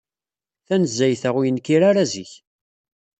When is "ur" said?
1.37-1.45